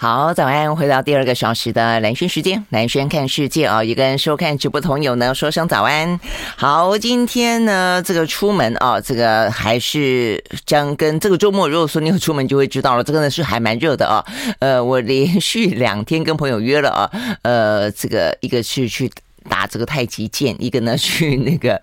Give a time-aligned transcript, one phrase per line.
[0.00, 0.74] 好，早安！
[0.74, 6.18] 回到第二个小时的兰轩时间，兰轩看世界啊，也跟收看直播朋友呢说声早安。
[6.56, 14.24] 好，今天呢，这个出门啊，这个还是将跟这个周末，如果说你有出门，就会知道了，这个呢是还蛮热的啊。
[14.60, 17.10] 呃，我连续两天跟朋友约了啊，
[17.42, 19.12] 呃，这个一个是去。
[19.50, 21.74] 打这个太极剑，一个呢去那个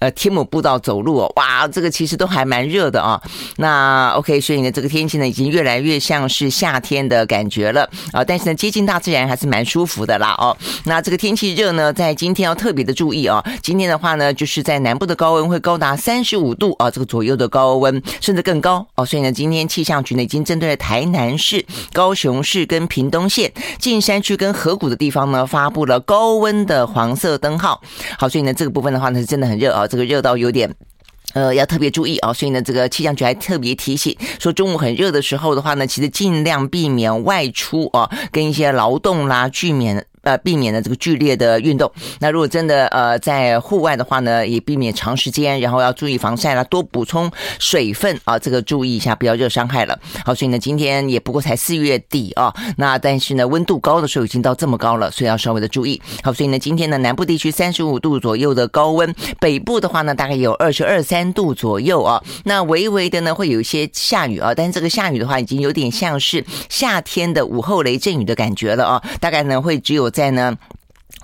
[0.00, 3.22] 呃天母步道走路哦，哇，这个其实都还蛮热的啊。
[3.56, 8.24] 那 OK，所以呢，这个天气呢已经越来越像是夏天的感觉了啊。
[8.24, 10.56] 但是呢，接近大自然还是蛮舒服的啦哦。
[10.84, 13.42] 那这个天气热呢，在今天要特别的注意啊。
[13.62, 19.06] 今天的话呢，就是在南部的高温会高达三十五度啊，这个左右的高温，甚至更高哦。
[19.06, 27.11] 所以呢，今天气象局呢已经针对了台南市、高雄市跟屏东县、近山区跟河谷的地方呢，发布了高温的黄。
[27.12, 27.78] 黄色灯号，
[28.18, 30.74] 好，所以呢，这个部分的话呢，是真的很热啊，这个热到有点，
[31.34, 40.06] 呃，要特别注意啊，所以呢，这个气象局还特别提醒说，中午很热的时候的话呢，其实尽量避免外出啊，跟一些劳动啦，避免。
[40.22, 41.90] 呃，避免了这个剧烈的运动。
[42.20, 49.98] 那如果真的呃在户外的话呢，也避免长时间，然后要注意防晒啦，多补充水分啊，这个注意一下，不要热伤害了。
[50.24, 56.00] 好，所以呢，今天也不过才四月底啊，那但是呢，温度高的时候已经到这么高了，所以要稍微的注意。
[56.22, 62.22] 好，所以呢，今天呢，南部地区三十五度左右的高温，北部的话呢，大概有二十二三度左右啊。
[62.44, 70.11] 那微微的呢，会有一些下雨啊，但是这个下雨的话，已经有点像是夏天的午后雷阵雨的感觉了啊，大概呢会只有。
[70.12, 70.56] 100%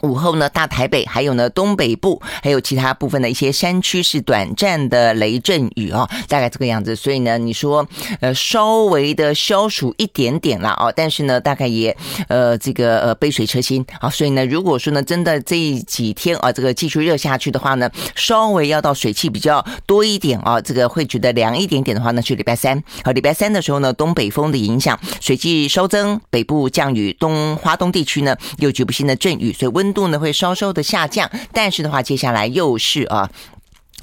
[0.02, 6.94] 午后呢，大台北还有呢东北部，还有其他部分的一些山区是短暂的雷阵雨啊，大概这个样子。
[6.94, 7.86] 所以呢，你说
[8.20, 11.96] 呃稍微的消暑一点点了啊，但是呢，大概也
[12.28, 14.08] 呃这个呃杯水车薪啊。
[14.08, 29.87] 所以呢，如果说呢真的这几天啊这个继续热下去的话呢，稍微要到水汽比较多一点啊，这个会觉得凉一点点的话呢，去礼拜三好，礼拜三的时候呢，东北风的影响，水汽稍增，北部降雨，东花东地区呢有局部性的阵雨，所以温。
[29.88, 33.30] 温度呢会稍稍的下降，但是的话，接下来又是啊。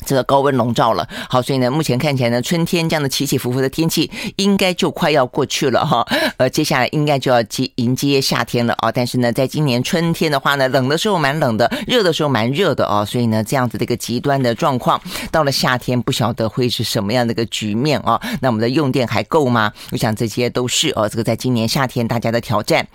[0.06, 6.06] 这个高温笼罩了，好，所以呢，目前看起来呢，春天这样的起起伏伏的天气应该就快要过去了哈，
[6.38, 8.92] 呃，接下来应该就要接迎接夏天了啊。
[8.92, 18.22] 但是呢，在今年春天的话呢，冷的时候蛮冷的，热的时候蛮热的啊，所以呢，这样子的一个极端的状况，到了夏天不晓得会是什么样的一个局面啊。
[18.42, 19.72] 那我们的用电还够吗？
[19.92, 22.88] 我想这些都是哦，这个在今年夏天大家的挑战。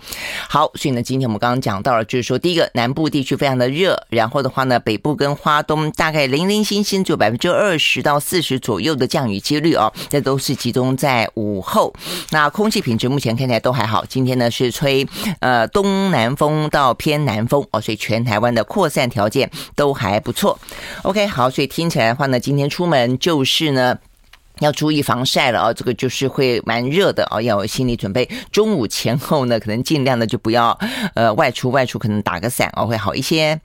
[0.47, 7.00] 好，所以呢，今天我们刚刚讲到了，就是说第一个南部地区非常的热，然后的话呢，北部跟花东大概零零星星。
[7.09, 11.93] 有百分之二十到四十左右的降雨几率哦，这都是集中在午后。
[12.29, 14.05] 那空气品质目前看起来都还好。
[14.05, 15.07] 今天呢是吹
[15.39, 20.57] 呃东南风到偏南风哦，所以全台湾的扩散条件都还不错。
[21.03, 23.97] OK，好，所以听起来的话呢，今天出门就是呢。
[24.61, 28.29] 要注意防晒了啊，这个就是会蛮热的啊，要有心理准备。
[28.51, 30.77] 中午前后呢，可能尽量的就不要
[31.15, 33.59] 呃外出，外出可能打个伞哦，会好一些。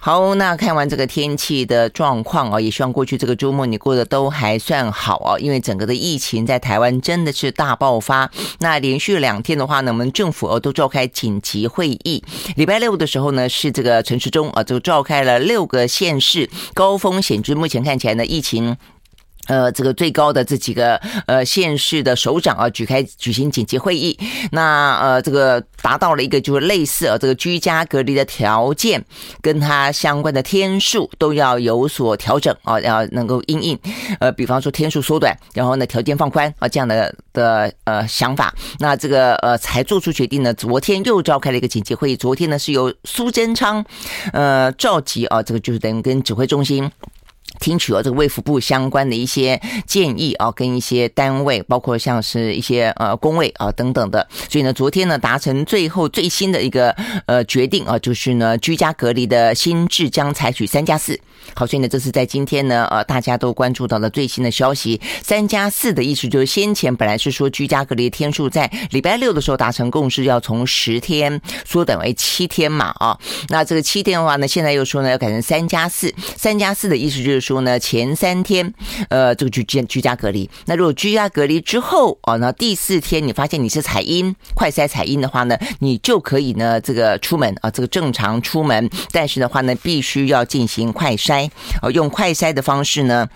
[0.00, 8.30] 好，那看完这个天气的状况啊，也希望过去这个周末你过得都还算好啊，因为整个的疫情在台湾真的是大爆发。
[8.60, 12.22] 那连续两天的话呢，我们政府哦都召开紧急会议。
[12.54, 18.76] 礼拜六的时候呢，是这个陈时中啊，就召开了六个县市高风险区，目前看起来呢，疫情。
[19.46, 20.96] 呃，这个最高的这几个
[21.26, 24.18] 呃县市的首长啊，举开举行紧急会议，
[24.52, 29.04] 那呃这个达到了一个就是类似啊这个居家隔离的条件，
[29.40, 33.78] 跟它相关的天数都要有所调整啊，要能够应应
[34.20, 40.52] 呃，比方说天数缩短，然后呢条件放宽啊这样的的呃想法，那这个呃才做出决定呢。
[40.54, 43.84] 昨天又召开了一个紧急会议，昨天呢是由苏贞昌
[44.32, 46.90] 呃召集啊，这个就是等于跟指挥中心。
[47.60, 56.94] 听取了这个卫福部相关的一些建议啊，跟一些单位，包括像是一些呃工位啊等等的，所以呢，昨天呢达成最后最新的一个
[57.26, 61.18] 呃决定啊，就是呢居家隔离的新制将采取三加四。
[61.54, 65.00] 好，所以呢这是在今天呢呃大家都关注到的最新的消息。
[65.22, 73.18] 三加四的意思就是先前本来是说居家隔离天数在礼拜六的时候达成共识，要从十天缩短为七天嘛啊，
[73.48, 76.12] 那这个七天的话呢，现在又说呢要改成三加四。
[76.36, 77.45] 三加四的意思就是。
[77.46, 78.74] 说呢，前三天，
[79.08, 80.50] 呃，这个居居居家隔离。
[80.64, 88.90] 那如果居家隔离之后，哦，那第四天你发现你是彩阴，快筛彩阴的话呢，你就可以呢，这个出门啊，这个正常出门。
[89.12, 91.48] 但是的话呢，必须要进行快筛，
[91.82, 93.28] 哦，用快筛的方式呢。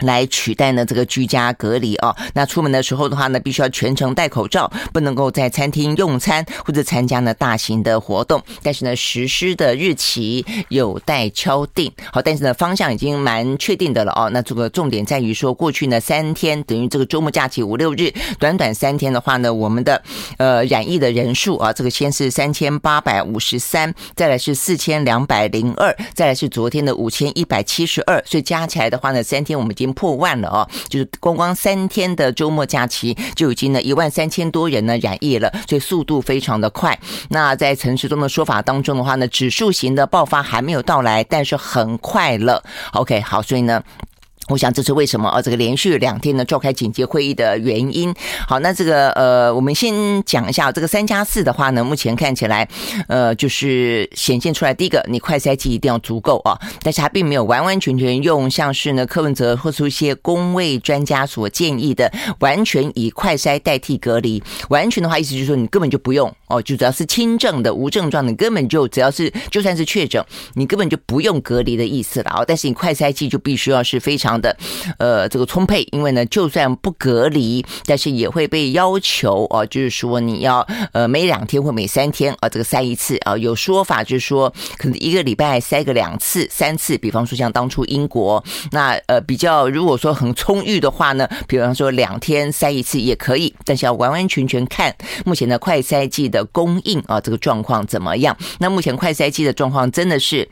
[0.00, 8.40] 来取代呢这个居家隔离哦，那出门的时候的话呢，必须要全程戴口罩，不能够在餐厅用餐或者参加呢大型的活动。
[8.62, 11.90] 但是呢，实施的日期有待敲定。
[12.12, 14.30] 好，但是呢，方向已经蛮确定的了哦。
[14.32, 20.00] 那这个重点在于说，过去呢三天等于这个周末假期五六日，短短三天的话呢，我们的
[20.36, 29.88] 呃染疫的人数啊，这个先是三千八百五十三，再来是四千两百零二，再来是昨天的五千一百七十二，所以加起来的话呢，三天我们已经。
[29.98, 36.96] 破万了哦，就是光光三天的周末假期就已经呢一万三千多人呢染疫了，所以速度非常的快。
[37.30, 42.62] 那在陈时中的说法当中的话呢，指数型的爆发还没有到来，但是很快了。
[42.92, 43.82] OK，好，所以呢。
[44.48, 45.42] 我想这是为什么啊？
[45.42, 48.14] 这个连续两天呢召开紧急会议的原因。
[48.46, 52.66] 好，那这个呃，我们先讲一下这个三加四的话呢，目前看起来
[53.08, 64.42] 呃，就是显现出来，第一个，你快筛剂一定要足够啊，但是它并没有完完全全用像是呢柯文哲或出一些公卫专家所建议的，完全以快筛代替隔离。
[64.70, 70.24] 完全的话，意思就是说你根本就不用哦，就只要是轻症的、无症状的，你根本就只要是就算是确诊，
[70.54, 72.44] 你根本就不用隔离的意思了啊。
[72.46, 74.37] 但是你快筛剂就必须要是非常。
[74.40, 74.56] 的
[74.98, 88.42] 呃，这个充沛，因为呢，就算不隔离，但是也会被要求哦，就是说你要呃每两天或每三天啊，这个筛一次啊，有说法就是说可能一个礼拜筛个两次、三次，比方说像当初英国
[88.72, 94.94] 那呃比较如果说很充裕的话呢，比方说两天筛一次也可以，但是要完完全全看
[95.24, 98.36] 目前的快筛剂的供应啊，这个状况怎么样？
[98.58, 100.48] 那目前快筛剂的状况真的是。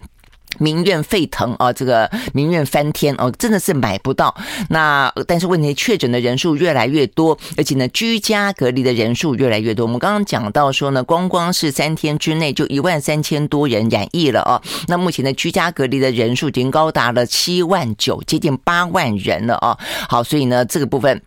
[0.58, 4.34] 民怨沸腾啊，这个民怨翻天哦，真的是买不到。
[4.70, 9.84] 那但是问题，确诊的人数越来越多，而且呢，居家隔离的人数越来越多。
[9.84, 14.60] 我们刚刚讲到说呢，光光是三天之内就一万三千多人染疫了啊。
[14.88, 19.76] 那目前的居家隔离的人数已经高达了七万九，接近八万人了啊。
[20.08, 21.22] 好，所以呢，这个部分。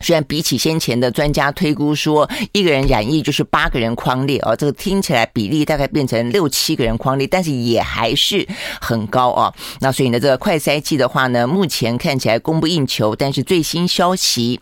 [0.00, 8.46] 虽然比起先前的专家推估说一个人染疫就是八个人匡列哦，这个听起来比例大概变成六七个人匡列，但是也还是
[8.80, 9.52] 很高哦。
[9.80, 14.60] 那所以呢，这个快筛剂的话呢，目前看起来供不应求，但是最新消息，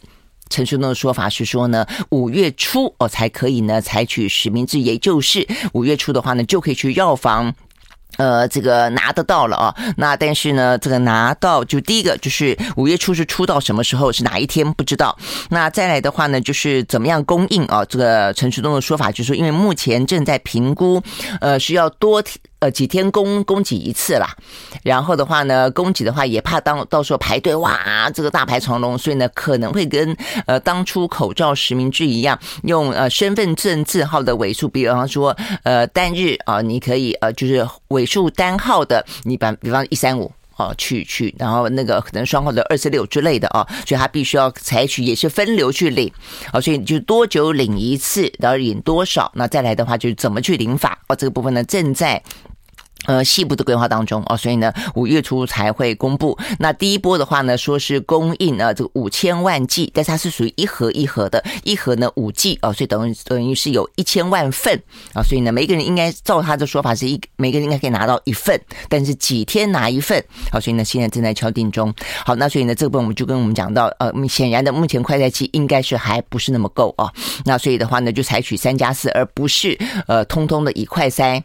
[0.49, 7.55] 陈时中的说法是说呢，五月初哦才可以呢采取实名制，也就是五月初的话呢就可以去药房。
[8.17, 15.17] 呃，这个拿得到了啊，那但是呢，这个拿到就第一个就是五月初是出到什么时候，是哪一天不知道。
[15.51, 17.85] 那再来的话呢，就是怎么样供应啊？
[17.85, 21.03] 这个陈时东的说法就是说，因为目前正在评估，
[21.41, 22.23] 呃，需要多。
[22.59, 24.35] 呃，几天供供给一次啦，
[24.83, 30.17] 然后的话呢，供给的话也怕当到时候排队哇，这个大排长龙，所以呢可能会跟
[30.47, 46.13] 呃当初口罩实名制一样，用呃身份证字号的尾数，比方说呃单日啊，你可以呃就是尾数单号的，你把比方一三五哦去去，然后那个可能双号的二十六之类的啊，所以他必须要采取也是分流去领
[46.53, 52.23] 啊，所以就多久领一次，然后领多少，那再来的话就怎么去领法啊，这个部分呢正在。
[53.07, 56.37] 呃，细部的规划当中哦，所以呢，五月初才会公布。
[56.59, 64.75] 那第一波的话呢，说是供应呃这个五千万剂，但是它是属于一盒一盒的，一盒呢五剂哦，所以等于等于是有一千万份
[65.15, 70.23] 啊，所以呢，每个人应该照他的说法是一，每个人应该可以拿到一份，但是几天拿一份？
[70.51, 71.93] 好，所以呢，现在正在敲定中。
[72.25, 77.11] 好，那所以呢，这部分我们就跟我们讲到，呃，显然的，目前快筛剂应该是还不是那么够啊。
[77.45, 81.43] 那所以的话呢，就采取三加四，而不是呃，通通的以快筛。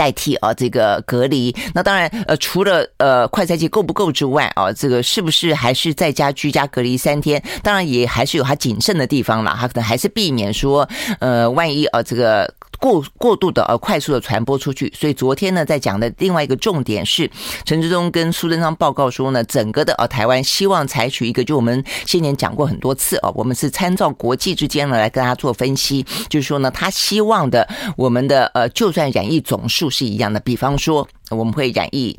[0.00, 1.54] 代替啊，这个隔离。
[1.74, 7.42] 那当然，呃，除了呃快筛剂够不够之外啊，这个是不是还是在家居家隔离三天？
[7.62, 10.88] 当然也还是有它谨慎的地方了，它可能还是避免说，
[11.18, 12.50] 呃，万一啊这个。
[12.80, 17.30] 过过度的呃快速的传播出去，所以昨天呢在讲的另外一个重点是，
[17.64, 32.18] 陈志忠跟苏贞昌报告说呢，整个的呃台湾希望采取一个，就我们先前讲过很多次哦，我们是参照国际之间呢来跟他做分析，就是说呢，他希望的我们的呃就算染疫总数是一样的，比方说我们会染疫。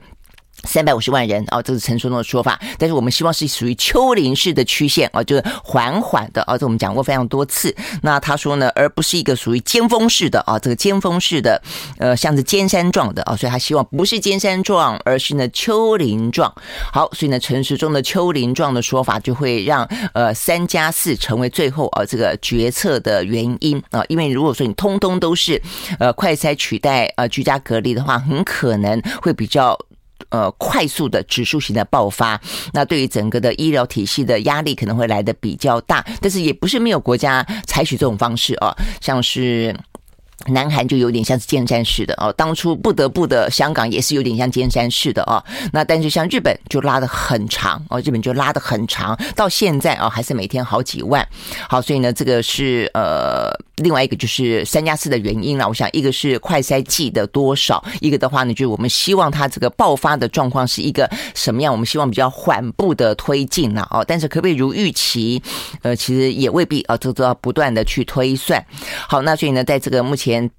[0.63, 2.59] 三百五十万人啊，这是陈时中的说法。
[2.77, 7.75] 但是我们希望是属于丘陵式的曲线啊，就是缓缓的啊，这我们讲过非常多次。
[8.01, 11.61] 那他说呢，而不是一个属于尖峰式的啊，这个尖峰式的，
[11.97, 16.53] 呃，像是尖山状的啊，所以他希望不是尖山状，而是呢丘陵状。
[16.91, 25.61] 好，所以呢，陈时中的丘陵状的说法就会让呃三加四成为最后啊这个决策的原因啊，因为如果说你通通都是
[25.99, 29.77] 呃快筛取代呃居家隔离的话，很可能会比较。
[30.31, 32.39] 呃，快速的指数型的爆发，
[32.73, 39.75] 那对于整个的医疗体系的压力可能会来的比较大，但是也不是没有国家采取这种方式啊，像是
[40.47, 45.43] 南韩就有点像是尖山式的哦，当初不得不的香港也是有点像尖山式的哦。
[45.71, 51.27] 那但是像日本就拉得很长哦，日本就拉得很长，到现在啊还是每天好几万。
[51.69, 55.67] 好，所以呢，这个是呃另外一个就是三加四的原因了。
[55.67, 61.71] 我想一个是快筛剂的多少，一个的话呢，就是我们希望它这个爆发的状况是一个什么样？
[61.71, 64.03] 我们希望比较缓步的推进了哦。
[64.07, 65.41] 但是可不可以如预期？
[65.83, 68.65] 呃，其实也未必啊，这都要不断的去推算。
[69.07, 70.30] 好，那所以呢，在这个目前。
[70.31, 70.49] 前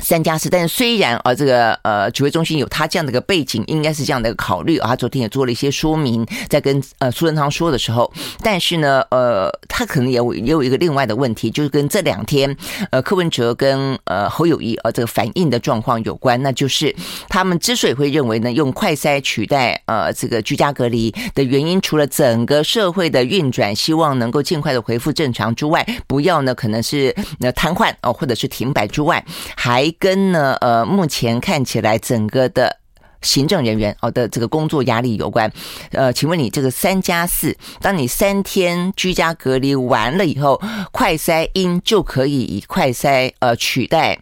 [0.00, 4.88] 三加四，但是虽然啊，这个呃指挥中心有他这样的一个背景，应该是这样的一个考虑啊。
[4.88, 12.54] 他昨天也做了一些说明，在跟呃苏贞昌说的时候，但是呢，呃，他可能也有也有一个另外的问题，就是跟这两天
[12.90, 16.94] 呃柯文哲跟呃侯友谊呃这个反应的状况有关，那就是
[17.28, 29.24] 他们之所以会认为呢，用快筛取代呃这个居家隔离的原因，除了整个社会的运转希望能够尽快的恢复正常之外，不要呢可能是那瘫痪哦或者是停摆之外，
[29.56, 32.78] 还跟呢，呃，目前看起来整个的
[33.22, 35.50] 行政人员哦的这个工作压力有关。
[35.92, 40.60] 呃，请问你这个三加四，当你三天居家隔离完了以后，
[40.92, 44.18] 快筛阴就可以以快筛呃取代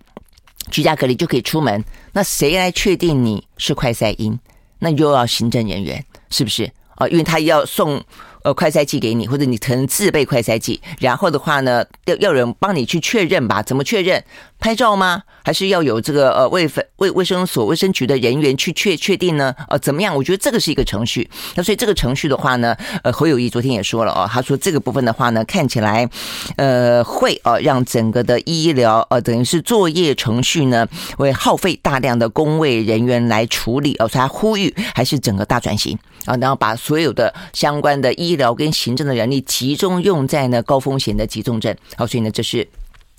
[0.71, 4.38] 居家隔离就可以出门，那谁来确定你是快筛阴？
[4.78, 6.71] 那又要行政人员是不是？
[6.97, 8.02] 哦，因为他要送。
[8.44, 13.62] 呃，快筛剂给你，或者你可能自备快筛剂，然后的话呢，要要人帮你去确认吧？
[13.62, 14.22] 怎么确认？
[14.58, 15.22] 拍照吗？
[15.44, 19.52] 还是要有这个呃卫卫卫生所卫生局的人员去确确定呢？
[19.68, 20.14] 呃，怎么样？
[20.14, 21.28] 我觉得这个是一个程序。
[21.56, 26.08] 那所以这个程序的话呢，呃，侯友谊昨天也说了哦，他说这个部分的话呢，看起来
[26.56, 42.67] 呃会呃让整个的医疗呃等于是作业程序呢会耗费大量的工位人员来处理哦，所以他呼吁还是整个大转型啊，然后把所有的相关的医疗跟行政的人力集中用在呢高风险的集中症，好，所以呢这是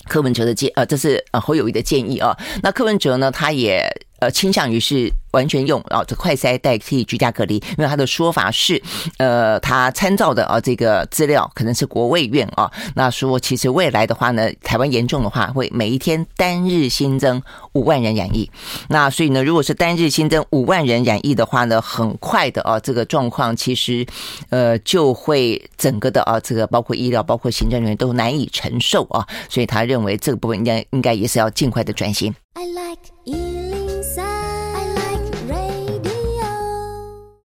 [0.08, 2.38] 柯文哲的建，呃，这是呃侯友谊的建议啊。
[2.62, 3.86] 那柯文哲呢，他也
[4.24, 5.12] 呃倾向于是。
[5.34, 8.80] 完全用啊，这快筛代替居家隔离，因为他的说法是，
[9.18, 18.48] 呃，他参照的啊这个资料可能是国卫院啊，那说其实未来的话呢，台湾严重的话会每一天单日新增五万人染疫，
[18.90, 24.06] 那所以呢，如果是单日新增五万人染疫的话呢，很快的啊这个状况其实
[24.52, 32.32] 呃就会整个的啊这个包括医疗包括行政人员都难以承受啊，所以他认为这个部分应该应该也是要尽快的转型。
[32.54, 33.13] I like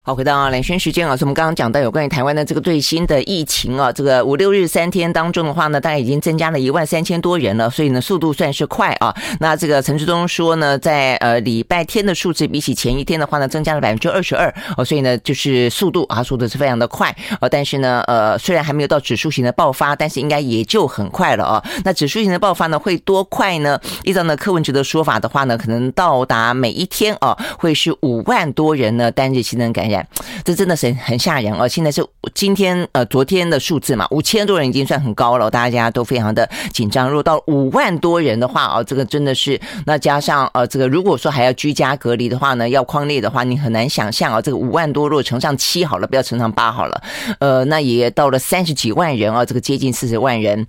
[0.09, 9.15] 好，回到兰萱时间啊，所以我们刚刚讲到有关于台湾的这个最新的疫情啊，这个五六日三天当中的话呢，大概已经增加了一万三千多人了，所以呢，速度算是快啊。
[9.39, 21.63] 那这个陈时中说呢，在呃礼拜天的数字比起前一天的话呢，增加了百分之二十二哦，所以呢，就是速度啊，速度是非常的快啊，但是呢，呃，虽然还没有到指数型的爆发，但是应该也就很快了啊。
[21.85, 23.79] 那指数型的爆发呢，会多快呢？
[24.05, 29.98] 依照呢柯文哲的说法的话呢，可能到达每一天啊，会是五万多人呢单日新增感染。
[30.43, 31.67] 这真的是很吓人哦！
[31.67, 37.07] 现在是今天呃昨天的数字嘛，五千多人已经算很高了，大家都非常的紧张。
[37.07, 47.01] 如果到五万多人的话哦，这个真的是那加上呃这个如果说还要居家隔离的话呢，要框列的话，你很难想象啊，这个五万多如果乘上七好了，不要乘上八好了，
[47.39, 50.67] 呃，那也到了三十几万人啊，这个接近四十万人。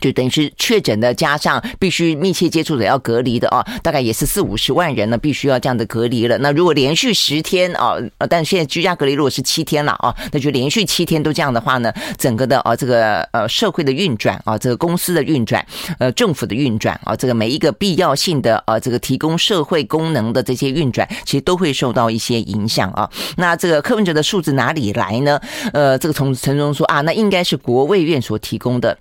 [0.00, 6.38] 就等于是确诊的，加上必须密切接触者要隔离的啊，大概也是四五十万人呢，必须要这样的隔离了。
[6.38, 15.64] 那如果连续十天啊，呃，但现在居家隔离如果是七天了啊，那就连续七天都这样的话呢，整个的啊这个呃社会的运转啊，这个公司的运转，
[15.98, 23.08] 呃政府的运转啊，这个每一个必要性的啊这个提供社会功能的这些运转，其实都会受到一些影响啊。
[23.36, 25.38] 那这个柯文哲的数字哪里来呢？
[25.74, 28.96] 呃，这个从陈忠说啊，那应该是国卫院所提供的，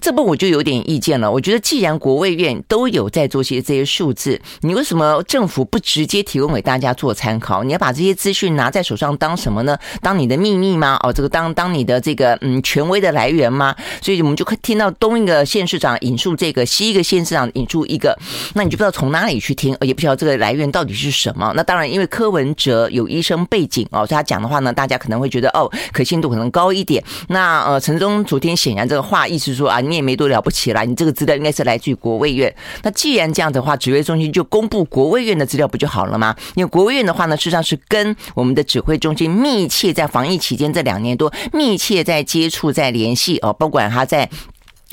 [0.00, 0.35] 这不我。
[0.36, 1.30] 就有点意见了。
[1.30, 7.64] 我觉得，既然国卫院都有在做些这些数字，你为什么政府不直接提供给大家做参考？
[7.64, 9.76] 你要把这些资讯拿在手上当什么呢？
[10.02, 10.98] 当你的秘密吗？
[11.02, 13.74] 哦，这个当当你的这个嗯权威的来源吗？
[14.02, 18.14] 所以我们就可听到东一个县市长引述这个，西一个县市长引述一个，
[18.54, 21.50] 那你就不知道从哪里去听，也不知道这个来源到底是什么。
[21.56, 27.02] 那当然，因为柯文哲有医生背景哦，所以他讲的话呢，大家可能会觉得哦，可信度可能高一点。
[27.28, 30.25] 那呃，陈忠昨天显然这个话意思说啊，你也没多。
[30.28, 32.54] 了不起了，你这个资料应该是来自于国卫院。
[32.82, 36.34] 那既然这样的话，指挥中心就公布国卫院的资料不就好了吗？
[36.54, 44.28] 因为国卫院的话呢，事实上是跟我们的指挥中心密切在防疫期间这两年多密切在接触、在联系哦，不管他在。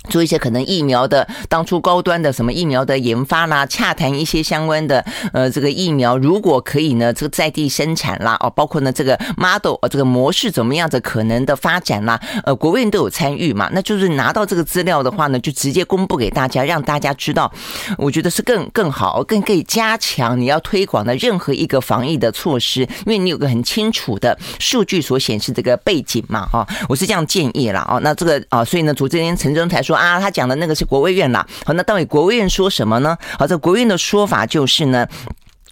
[0.09, 17.51] 做一些可能疫苗的当初高端的什么疫苗的研发啦，洽谈一些相关的呃这个疫苗，如果可以呢，这个在地生产啦，哦，包括呢这个 model 这个模式怎么样子可能的发展啦，呃，国务院都有参与嘛，那就是拿到这个资料的话呢，就直接公布给大家，让大家知道，
[17.97, 27.87] 我觉得是更更好，更可以加强你要推广的任何一个防疫的措施，因为你有个很清楚的数据所显示这个背景嘛，哈，我是这样建议啦。
[27.89, 29.92] 哦，那这个啊，所以呢，主持人陈忠才说。
[29.95, 31.45] 啊，他讲的那个是国务院啦。
[31.65, 33.17] 好，那到底国务院说什么呢？
[33.37, 35.07] 好，这国务院的说法就是呢，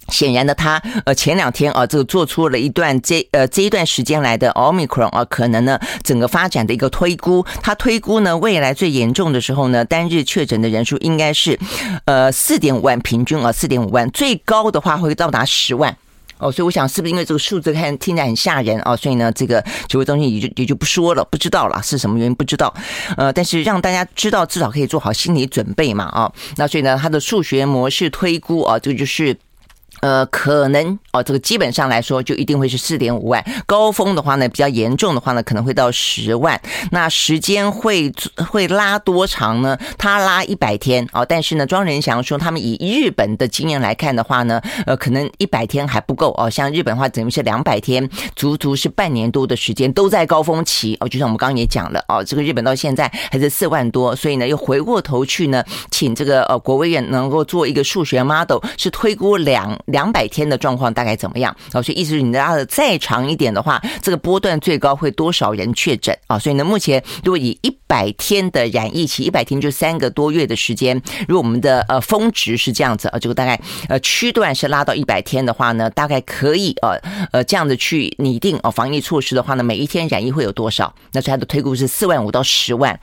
[0.08, 7.44] 显然的，他呃前两天啊，这个做出了一段这呃这一段时间来的奥密克戎啊，可能呢整个发展的一个推估。
[7.62, 11.58] 他推估呢，未来最严重的时候呢，单日确诊的人数应该是
[12.04, 15.96] 呃四点五万平均啊，四点五万，最高的话会到达十万。
[16.42, 18.96] 哦，所以我想是不是因为这个数字看听起来很吓人啊？
[18.96, 22.74] 所以呢，这个指挥中心也就也就不说了，不知道了是什么原因不知道。
[23.16, 26.32] 呃，但是让大家知道，至少可以做好心理准备嘛啊。
[26.56, 29.36] 那所以呢，它的数学模式推估啊，这个就是。
[30.02, 36.60] 呃，可能哦，这个基本上来说就一定会是四点五万，高峰的话呢，比较严重的话呢，可能会到十万。
[36.90, 38.12] 那时间会
[38.50, 39.78] 会拉多长呢？
[39.96, 46.50] 他拉一百天哦，但是呢，庄仁祥说他们以日本的经验来看的话呢，呃，可能一百天还不够哦。
[46.50, 51.08] 像日本的话，等于是两百天，足足是半年多的时间都在高峰期哦。
[51.08, 59.78] 就像我们刚刚也讲了哦，这个日本到现在还是四万多，所以呢，又回过头去呢，请这个呃国卫院能够做一个数学 model，是推估两。
[59.92, 61.54] 两百天的状况大概怎么样？
[61.70, 66.36] 啊，所以意思是你拉的再长一点的话，这个波段最高会多少人确诊啊？
[66.36, 76.98] 所以呢，目前如果以一百天的染疫期，一百天就三个多月的时间，如果我们的呃峰值是这样子啊，这个大概呃区段是拉到一百天的话呢，大概可以呃
[77.30, 80.92] 呃这样子去拟定哦防疫措施的话呢，每一天染疫会有多少？
[81.12, 82.98] 那所以它的推估是四万五到十万。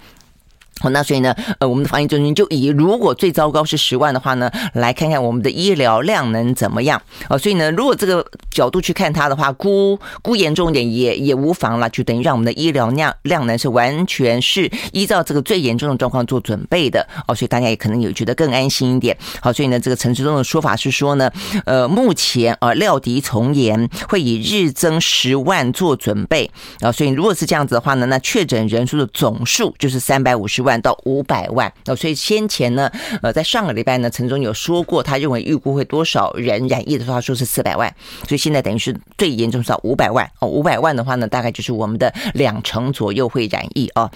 [0.80, 7.02] 好，那所以呢，呃，我们的防疫中心就以如果最糟糕是十万的话呢，来看看我们的医疗量能怎么样。
[7.28, 17.06] 哦，所以呢，如果这个角度去看它的话，估估严重一点也也无妨了，就等于让我们的医疗量量能是完全是依照这个最严重的状况做准备的。
[17.28, 19.18] 哦，所以大家也可能有觉得更安心一点。
[19.42, 21.30] 好，所以呢，这个陈时中的说法是说呢，
[21.66, 26.50] 呃，目前啊料敌从严，会以日增十万做准备。
[26.80, 30.69] 啊，所以如果是这样子的话呢，那确诊人数的总数就是三百五十万。
[30.82, 37.90] 到五百万哦，所以先前呢，呃，在上个礼拜呢，陈总有说过，他认为预估会多少人染疫的话，说是四百万，
[38.28, 44.12] 所以现在等于是最严重是到五百万哦，五百万的话呢，大概就是我们的两成左右会染疫哦。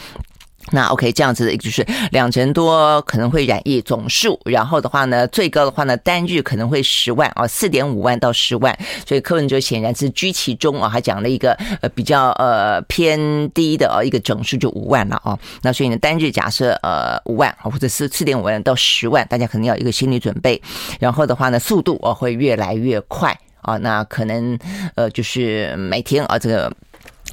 [0.72, 20.62] 那 OK，这样子的就是两成多可能会染疫总数，然后的话呢，最高的话呢，单日可能会十万啊，四点五万到十万，所以柯文哲显然是居其中啊，还讲了一个呃比较呃偏低的啊一个整数就五万了啊，那所以呢，单日假设呃五万啊，或者是四点五万到十万，大家可能要一个心理准备，
[21.00, 24.58] 然后的话呢，速度啊会越来越快啊，那可能
[24.96, 26.72] 呃就是每天啊这个。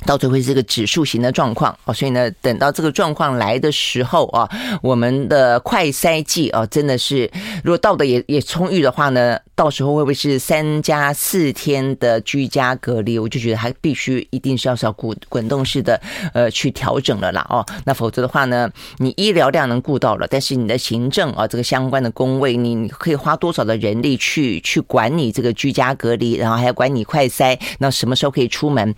[0.06, 4.48] 到最后是这个指数型的状况哦，所以呢，等到这个状况来的时候啊，
[4.82, 7.30] 我们的快筛剂啊，真的是
[7.62, 13.18] 如果到的也也充裕的话呢，到时候会不会是三加四天的居家隔离？
[13.18, 16.00] 我就觉得还必须一定是要是要滚滚动式的
[16.32, 28.94] 呃去调整了啦哦，那否则的话呢，你医疗量能顾到了，但是你的行政啊这个相关的工位，你可以花多少的人力去去管你这个居家隔离，然后还要管你快筛，那什么时候可以出门？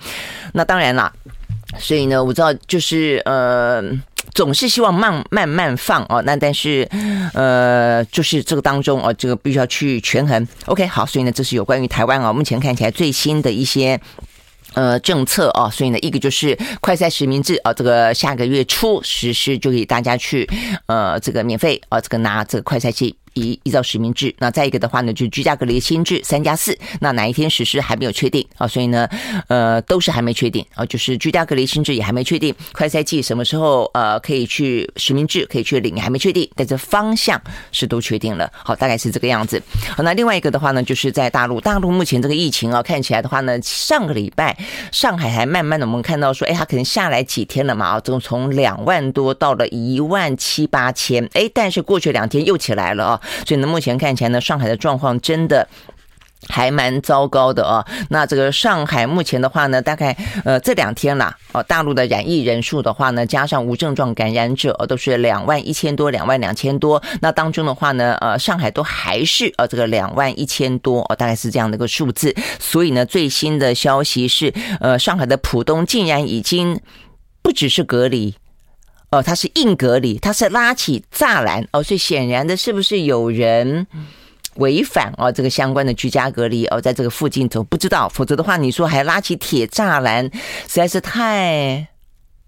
[0.53, 0.92] 那当然。
[0.95, 1.13] 啦，
[1.79, 3.83] 所以呢，我知道就是呃，
[4.35, 6.23] 总是希望慢慢慢放哦。
[6.27, 6.89] 那但是
[7.35, 10.47] 呃，就是这个当中哦，这个必须要去权衡。
[10.67, 14.01] OK，好，所以呢，这是有关于台湾啊，目前看起来最新的一些
[14.75, 15.71] 呃政策啊。
[15.71, 20.49] 所以呢，一个就是快筛实名制啊，这个下个月初实施，就给大家去
[20.87, 23.17] 呃这个免费啊，这个拿这个快筛剂。
[23.35, 28.47] 依依照实名制，那再一个的话呢，就是居家隔离新制三加四，那哪一天实施还没有确定。
[28.57, 29.09] 啊，所以呢，
[29.49, 30.65] 呃，都是还没确定。
[30.75, 37.41] 啊，就是居家隔离新制也还没确定，快筛剂什么时候呃可以去实名制可以去领还没确定，但这方向
[37.73, 39.63] 是都确定了，好，大概是这个样子。
[39.97, 44.57] 好，那另外一个的话呢，就是在大陆，大陆目前这个疫情啊，看起来的话呢，上个礼拜
[44.91, 53.22] 上海还慢慢的我们看到说，哎，它可能下来几天了嘛，啊，从从两万多到了一万七八千，哎，但是过去两天又起来了啊。
[53.47, 55.67] 所以呢，目前看起来呢，上海的状况真的
[56.49, 57.85] 还蛮糟糕的哦。
[58.11, 67.01] 那这个上海目前的话呢，大概呃这两天啦，哦，大陆的染疫人数的话呢，加上无症状感染者都是两万一千多，两万两千多。
[67.21, 72.35] 那当中的话呢，呃，上海都还是呃这个两万一千多哦，大概是这样的一个数字。
[72.59, 76.81] 所以呢，最新的消息是，呃，上海的浦东竟然已经
[77.41, 78.35] 不只是隔离。
[79.13, 83.87] 哦，它是硬隔离，它是拉起栅栏哦，所以显然的，是不是有人
[84.57, 91.87] 违反哦这个相关的居家隔离哦，在这个附近走，不知道，否则的话，你说还拉起铁栅栏，实在是太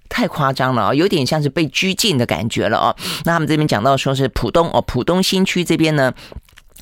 [0.09, 2.97] 太夸张了哦，有点像是被拘禁的感觉了哦。
[3.25, 6.13] 那他们这边讲到说是浦东哦，浦东新区这边呢。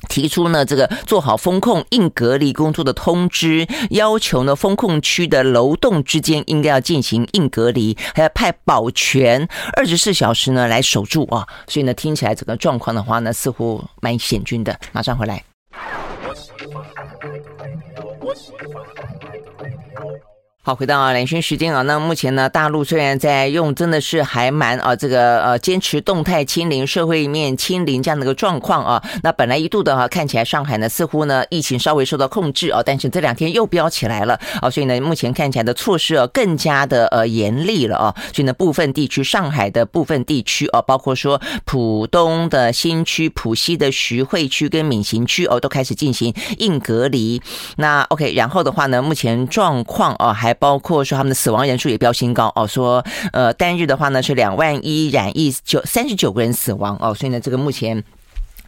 [0.09, 11.47] 提出呢，这个做好风控硬隔离工作的通知，要求呢，风控区的楼栋之间应该要进行硬隔离，还要派保全二十四小时呢来守住啊。
[11.67, 14.79] 所以呢，听起来整个状况的话呢，似乎蛮险峻的。
[14.91, 15.43] 马上回来。
[20.65, 29.03] 好，回到连线时间啊，那目前呢，大陆虽然在用，真的是还蛮啊，这个呃，坚持动态清零、社会面清零这样的一个状况啊。
[29.23, 38.15] 那本来一度的话，看起来上海呢，似乎呢，疫情稍微受到控制啊，但是这两天又飙起来了啊，所以呢，目前看起来的措施啊，更加的呃严厉了啊。
[38.33, 47.41] 所以呢，部分地区，上海的部分地区啊，包括说浦东的新区、浦西的徐汇区跟闵行区哦，都开始进行硬隔离。
[47.75, 50.52] 那 OK，然后的话呢，目前状况啊还。
[50.55, 58.03] 包括说他们的死亡人数也飙新高哦，说呃单日的话呢是两万一染疫九三十九个人死亡哦，所以呢这个目前。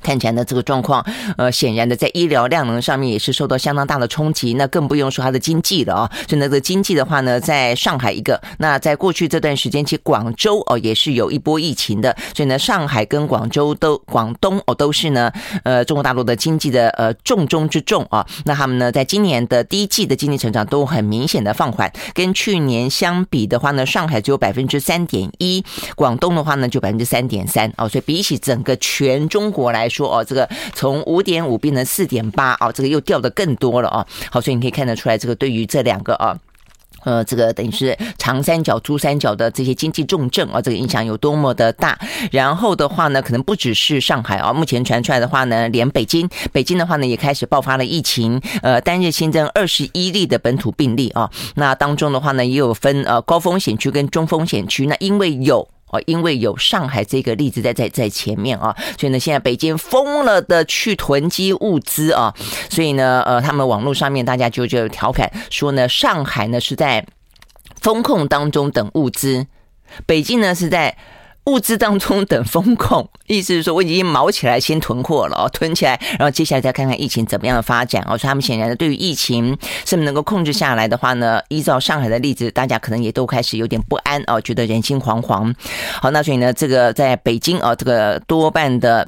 [0.06, 1.04] 看起来呢，这个状况，
[1.36, 4.54] 呃，显然的在医疗量能上面也是受到相当大的冲击。
[4.54, 6.12] 那更不用说它的经济了啊。
[6.30, 12.16] 所以那个经济的话呢，在上海一个，那在过去这段时间，其实广州哦也是有一波疫情的。
[12.36, 15.32] 所以呢，上海跟广州都广东哦都是呢，
[15.64, 18.24] 呃，中国大陆的经济的呃重中之重啊。
[18.46, 25.64] 那他们呢，在今年的第一季的经济成长都很明显的放缓，跟去年相比的话呢，上海只有百分之三点一，
[25.96, 27.90] 广东的话呢就百分之三点三哦。
[27.90, 34.06] 所以比起整个全中国来说，说哦，这个从五点五变成四点八哦，这个又掉的更多了哦。
[34.30, 36.38] 好，所以你可以看得出来，这个对于这两个啊。
[37.04, 41.96] 呃，这个等于是长三角、珠三角的这些经济重镇啊，这个影响有多么的大。
[42.32, 51.30] 然后的话呢，可能不只是上海啊，目前传出来的话呢，连北京，北京的话呢也开始爆发了疫情，呃，单日新增二十一例的本土病例啊。
[51.54, 54.88] 那当中的话呢，也有分呃高风险区跟中风险区。
[54.88, 55.68] 那因为有。
[55.90, 62.34] 哦，因为有上海这个例子在在在前面啊，所以呢，现在北京疯了的去囤积物资啊，
[62.70, 67.06] 所以呢，呃，他们网络上面大家就就调侃说呢，上海呢是在
[67.82, 69.48] 风控当中等物资，
[70.06, 70.98] 北京呢是在。
[71.46, 78.18] 物资当中等风控，意思是说我已经卯起来先囤货了哦，囤起来，然后接下来再看看疫情怎么样的发展哦。
[78.18, 85.54] 所以他们显然的对于疫情是不是能够控制下来的话呢，依照上海的例子，大家可能也都开始有点不安哦，觉得人心惶惶。
[86.02, 89.08] 好，那所以呢，这个在北京啊，这个多半的。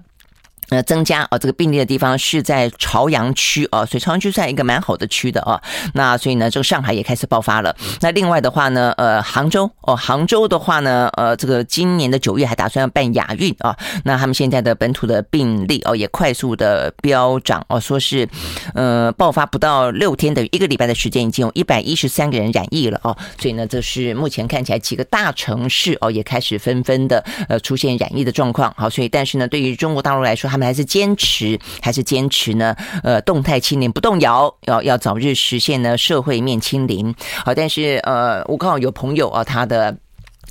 [0.70, 5.62] 呃，增加啊，这个病例的地方是在朝阳区啊，所以朝阳区算一个蛮好的区的啊。
[5.94, 7.74] 那所以呢，这个上海也开始爆发了。
[8.02, 13.78] 那另外的话呢，呃，杭州哦，杭州的话呢，呃，这个今年的九月还打算要办亚运啊。
[14.04, 18.28] 那他们现在的本土的病例哦，也快速的飙涨哦，说是
[18.74, 23.16] 呃，爆发不到六天的一个礼拜的时间，已经有一百一十三个人染疫了哦。
[23.40, 28.74] 所以呢，这是目前看起来几个大城市哦，也开始纷纷的呃出现染疫的状况。
[28.76, 32.76] 好，所以但是呢，对于中国大陆来说，它我们还是坚持，还是坚持呢？
[33.04, 37.14] 呃，动态清零不动摇，要要早日实现呢社会面清零。
[37.46, 39.96] 好，但是呃，我刚好有朋友啊，他的。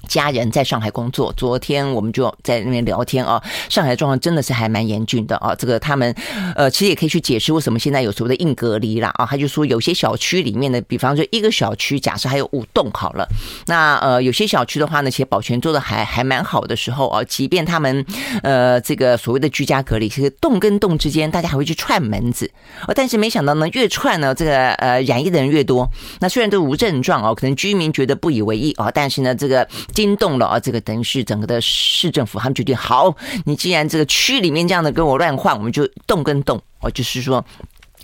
[0.07, 3.43] 家人在上海工作，昨天我们就在那边聊天啊。
[3.69, 5.55] 上海状况真的是还蛮严峻的啊。
[5.55, 6.15] 这个他们
[6.55, 9.27] 呃，其实也可以去解释为什么现在有所谓的硬隔离啦啊。
[9.27, 13.27] 他就说有些小区里面的，比方说一个小区，假设还有五栋好了，
[13.67, 18.05] 那呃有些小区的话呢，其实保全做的还还蛮好的时候啊，即便他们
[18.43, 22.51] 呃这个所谓的居家隔离，其实栋跟栋之间大家还会去串门子，
[22.87, 25.89] 呃但是没想到呢，越串呢，这个呃染疫的人越多。
[26.21, 29.67] 那虽然都无症状哦，可能居民觉得不以为意啊，但是呢这个。
[29.97, 30.61] 惊动了啊！
[30.61, 37.43] 这个等于是整个的市政府，他们决定好，你既然这个区里面这样的跟我乱换，我们就栋跟栋哦，就是说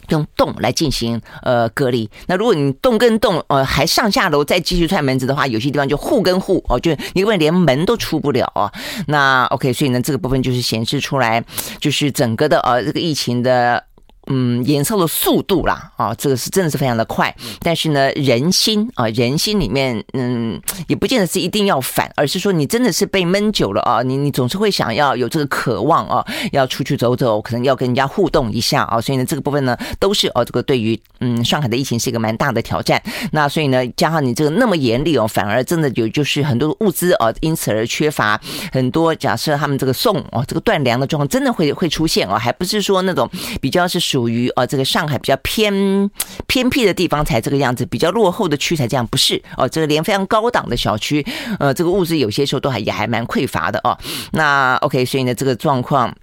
[0.08, 2.08] 用栋来进行呃隔离。
[2.26, 8.72] 那如果你栋跟栋呃还上下楼再继续串门子的话，有些地方就户跟户哦，就你根本连门都出不了啊。
[9.06, 11.44] 那 OK，所以呢这个部分就是显示出来，
[11.78, 13.84] 就是整个的呃这个疫情的。
[14.34, 17.34] 嗯，延烧的速度啦，啊，这个是真的是非常的快。
[17.60, 28.98] 但是呢，人心啊，人心里面，嗯，也不见得是一定要反，而是说你真的是被闷久了啊，你你总是会想要有这个渴望啊，要出去走走，可能要跟人家互动一下啊。
[28.98, 33.02] 所以呢，这个部分呢，都是哦，这个对于嗯上海的疫情是一个蛮大的挑战。
[33.32, 38.40] 那所以呢，加上你这个那么严厉哦，反而真的有就是很多物资啊，因此而缺乏。
[38.72, 43.28] 很多假设他们这个送哦，这个断粮的状况真的会会出现哦，还不是说那种
[43.60, 46.08] 比较是属属于呃这个上海比较偏
[46.46, 51.26] 偏僻的地方才这个样子，比较落后的区才这样，不是哦，这个连非常高档的小区，
[51.58, 53.98] 呃，这个物质有些时候都还也还蛮匮乏的哦。
[54.30, 56.14] 那 OK，所以呢，这个状况。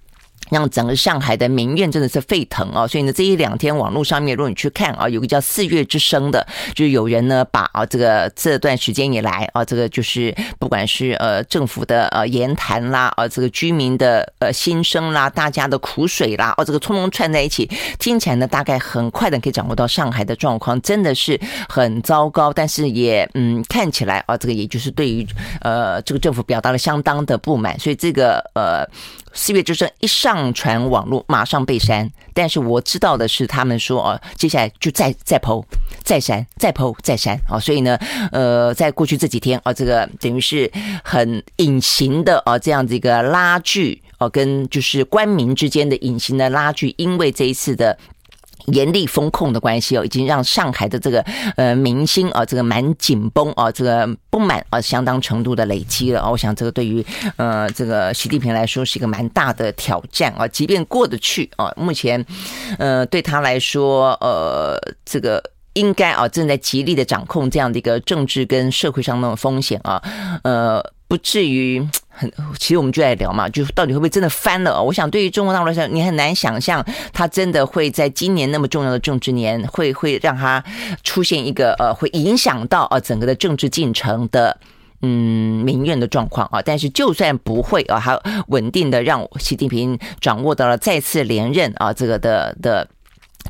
[0.50, 2.86] 让整个上海的民怨真的是沸腾啊！
[2.86, 22.52] 所以呢，这一两天网络上面，如果你去看啊，有个叫“四月之声”的，就是有人呢把啊这个这段时间以来啊，这个就是不管是呃政府的呃言谈啦，啊这个居民的呃心声啦，大家的苦水啦，哦这个通通串在一起，听起来呢大概很快的可以掌握到上海的状况，真的是很糟糕。
[22.52, 25.26] 但是也嗯看起来啊，这个也就是对于
[25.60, 28.88] 呃这个政府表达了相当的不满，所以这个呃。
[29.32, 32.10] 四月之声一上传网络，马上被删。
[32.32, 35.64] 但是我知道的是，他们说哦，接下来就再再剖
[36.02, 37.58] 再删，再剖再删啊。
[37.58, 37.98] 所以呢，
[38.32, 40.70] 呃，在过去这几天啊，这个等于是
[41.02, 47.98] 很隐形的啊，这样子一个拉锯哦，跟就是官民之间的隐形的拉锯，因为这一次的。
[48.66, 51.20] 严厉风控的关系哦，已经让上海的这个
[51.56, 56.30] 呃民心啊，这个蛮紧绷啊，这个不满啊，相当程度的累积了啊。
[56.30, 57.04] 我想这个对于
[57.36, 60.46] 呃这个习近平来说是一个蛮大的挑战啊。
[60.48, 62.24] 即便过得去啊，目前
[62.78, 65.42] 呃对他来说呃这个
[65.74, 70.02] 应该啊正在极力的掌控这样的一个政治跟社会上的风险啊，
[70.42, 71.86] 呃不至于。
[72.20, 74.82] 很，其实我们就在聊嘛，就到底会不会真的翻了？
[74.82, 80.62] 我想，对于中国大陆来说，你很难想象，他真的会在今年那么重要的政治年，会会让他
[81.02, 84.58] 出现一个呃，会影响到啊整个的政治进程的
[85.00, 86.60] 嗯民怨的状况啊。
[86.62, 92.86] 但是，就算不会啊，还稳定的让习近平掌握到了再次连任啊这个的的。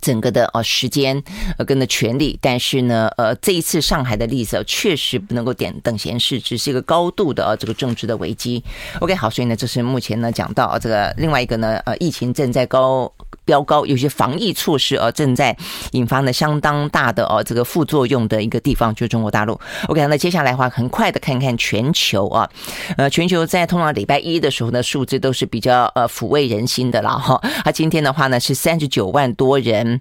[0.01, 1.23] 整个的呃时间
[1.59, 8.63] 呃跟的权利，但是呢呃这一次上海的例子确实不能够点等闲视，只是一个高度的呃这个政治的危机。
[9.01, 13.13] OK 好，所以呢这是目前呢讲到这个另外一个呢呃疫情正在高
[13.51, 15.57] 飙高，有些防疫措施啊正在
[15.91, 19.59] 引发呢相当大的啊这个副作用的一个地方就是中国大陆。
[19.89, 22.49] OK 那接下来的话很快的看看全球啊，
[22.97, 30.01] 呃全球在通常礼拜一的时候呢数字都是比较呃抚慰人心的了哈，那今天的话呢是三十九万多人。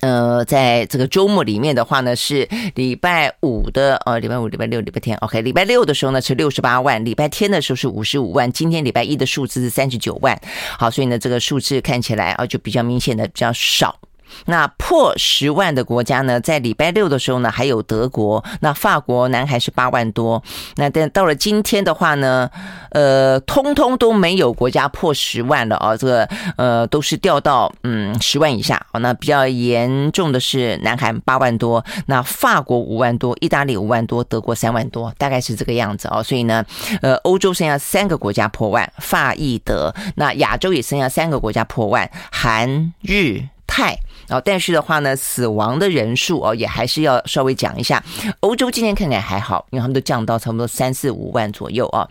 [0.00, 10.38] 呃，在这个周末里面的话呢，是礼拜五的，呃，礼拜五、礼拜六、礼拜天，OK，礼拜六的时候呢是六十八万，礼拜天的时候是五十五万，今天礼拜一的数字是三十九万，
[10.78, 13.98] 好，所以呢，这个数字看起来啊，就比较明显的比较少。
[14.46, 20.42] 那破十万的国家呢，在礼拜六的时候呢，还有德国，那法国、南韩是八万多。
[20.76, 22.50] 那但到了今天的话呢，
[22.90, 28.84] 呃，通通都没有国家破十万了啊，这个呃都是掉到嗯十万以下。
[29.00, 36.22] 那比较严重的是南韩八万多，那法国五万多，意大利五万多，德国三万多，大概是这个样子哦。
[36.22, 36.64] 所以呢，
[37.02, 39.94] 呃，欧洲剩下三个国家破万，法、意、德。
[40.16, 43.98] 那亚洲也剩下三个国家破万，韩、日、泰。
[44.28, 48.02] 哦，但是的话呢，死亡的人数哦，也还是要稍微讲一下。
[48.40, 52.08] 欧洲今天看看还好，因为他们都降到差不多三四五万左右啊。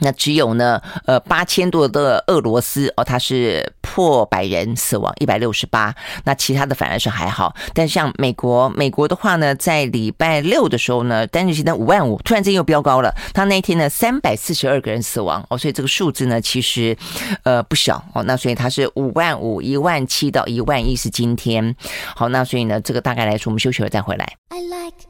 [0.00, 5.94] 那只有呢，呃，八千多的俄罗斯哦，它是破百人死亡，一百六十八。
[6.24, 7.54] 那其他的反而是还好。
[7.74, 13.12] 但像美国，美国的话呢，在礼拜六的时候呢，单日新增五万五，突然间又飙高了。
[13.32, 16.96] 他那一天呢，三百四十二个人死亡哦，所以这个数字呢，其实
[17.42, 18.22] 呃不小哦。
[18.22, 21.74] 那所以它是五万五、一万七到一万一是今天。
[22.14, 24.36] 好，那所以呢，这个大概来说，我们休息了再回来。
[24.50, 25.07] I like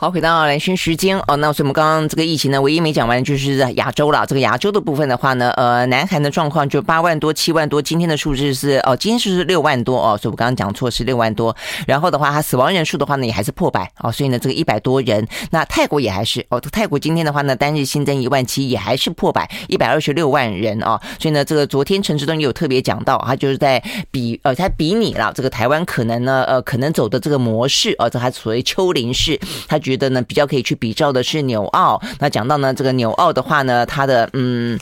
[0.00, 1.36] 好，回到兰萱时间哦。
[1.36, 4.24] 那所以我们刚刚这个疫情呢，唯一没讲完就是亚洲了。
[4.24, 7.82] 这个亚洲的部分的话呢，呃，南韩的状况就八万多、七万多。
[7.82, 10.16] 今天的数字是哦，今天是六万多哦。
[10.16, 11.54] 所以我刚刚讲错是六万多。
[11.86, 14.10] 然后的话，它死亡人数的话呢，也还是破百哦。
[14.10, 15.28] 所以呢，这个一百多人。
[15.50, 20.98] 那泰国也还是哦，泰国今天的话呢，单日新增一万七，也还是破百，一百二十六万人哦。
[21.18, 23.78] 所以呢，这个昨天陈志东也有特别讲到，他就是在
[24.10, 34.78] 比呃，他比拟了这个台湾可能呢，呃，可能走的这个模式哦，这还所谓丘陵式，他觉觉得呢比较可以去比较的是纽澳，那讲到呢这个纽澳的话呢，它的嗯。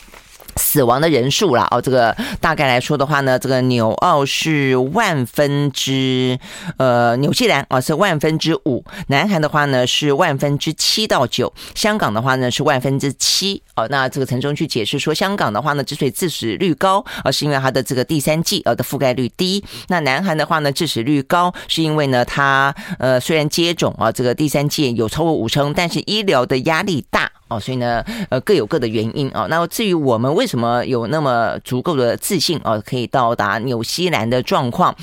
[0.59, 6.37] 死亡的人数啦，哦，这个大概来说的话呢，这个纽澳是万分之，
[6.77, 13.63] 呃，纽西兰啊是万分之五，南韩的话呢是万分之七到九，香港的话呢是万分之七。
[13.75, 19.63] 哦，那这个陈中去解释说，香港的话呢，之所以致死率高，而是因为它的这个第三剂呃的覆盖率低。
[19.87, 27.31] 那南韩的话呢，致死率高，是因为呢它呃虽然接种啊这个第三剂有超过五成，但是医疗的压力大。
[27.49, 29.47] 哦，所以呢，呃，各有各的原因啊。
[29.49, 34.95] 那至于我们为什么有那么足够的自信啊，可以到达纽西兰的状况，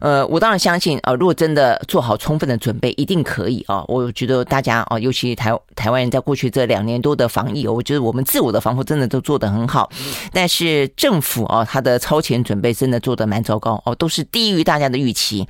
[0.00, 3.84] 呃，我当然相信啊，如果真的做好充分的准备，一定可以啊。
[3.88, 9.90] 我觉得大家啊，尤其台台湾人在过去这两年多的防疫，我觉得我们自我的防护真的都做得很好。
[10.32, 15.46] 但是政府啊，他的超前准备真的做得蛮糟糕哦，都是低于大家的预期。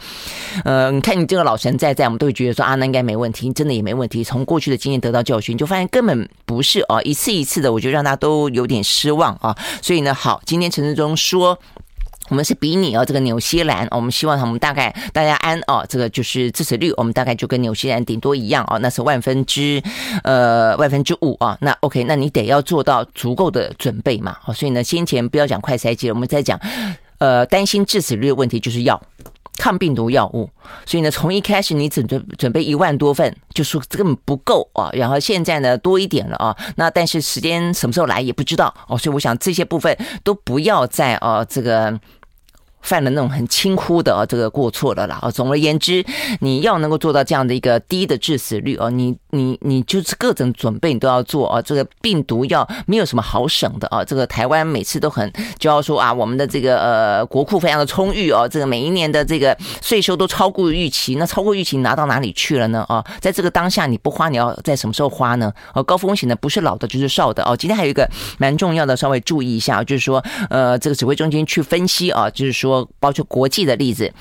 [0.65, 4.23] 呃，你看你这个老神在在，我们都会觉得说啊，那应该没问题，真的也没问题。
[4.23, 9.57] 从过去的经验得到教训，就发现根本不是啊，一次一次的，我觉得让大家都有点失望啊。
[9.83, 11.59] 所以呢，好，今天陈时中说。
[12.29, 19.83] 我们是比拟哦，这个纽西兰，我们希望他们大概大家安哦，这个就是致死率，我们大概就跟纽西兰顶多一样哦，那是万分之
[20.25, 21.57] 呃万分之五啊。
[21.61, 24.37] 那 OK，那你得要做到足够的准备嘛。
[24.41, 26.61] 好，所以呢，先前不要讲快筛剂了，我们再讲
[27.19, 29.01] 呃担心致死率的问题，就是药
[29.59, 30.51] 抗病毒药物。
[30.85, 34.91] 所以呢，从一开始你准准准备一万多份，就说根本不够啊。
[34.93, 36.57] 然后现在呢多一点了啊。
[36.75, 38.99] 那但是时间什么时候来也不知道哦。
[38.99, 41.99] 所以我想这些部分都不要再啊这个。
[42.87, 45.29] 犯了那种很轻忽的啊，这个过错了啦啊。
[45.29, 46.05] 总而言之，
[46.41, 51.61] 你要能够做到这样的一个低的致死率哦，你你你就是各种准备你都要做啊。
[51.61, 54.05] 这个病毒药没有什么好省的啊。
[54.05, 62.85] 这个台湾每次都很就要说啊，我们的这个呃国库非常的充裕哦，这个每一年的这个税收都超过预期，那超过预期拿到哪里去了呢？
[62.89, 65.53] 啊，在这个当下你不花，你要在什么时候花呢？
[65.75, 67.57] 哦，高风险的不是老的就是少的哦。
[67.57, 72.76] 今天还有一个蛮重要的，稍微注意一下，就是说呃，这个指挥中心去分析啊，就是说。
[72.99, 74.13] 包括国际的例子，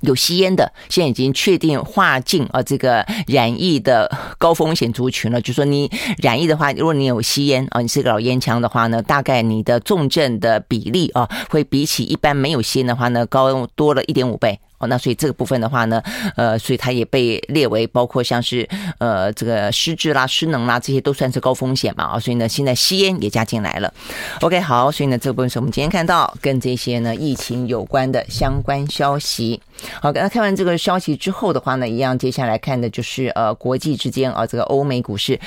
[0.00, 5.40] 有吸烟的，现在已经确定划进啊这个染疫的高风险族群了。
[5.40, 5.90] 就说你
[6.22, 14.58] 染疫的话，如果你有吸烟啊，你是个老烟枪的话呢，大概你的重症的比例啊，会比起一般没有吸烟的话呢，高多了一点五倍。
[14.80, 16.02] 哦，那所以这个部分的话呢，
[16.36, 23.92] 呃，所以它也被列为包括像是呃这个失智啦、失能啦，这些都算是高风险嘛啊，所以呢，现在吸烟也加进来了。
[24.40, 29.60] OK，好，所以呢，这部分是我们今天看到跟这些呢疫情有关的相关消息。
[30.00, 35.38] 好，那看完这个消息之后的话呢，一样接下来看的就是呃国际之间啊，这个欧美股市，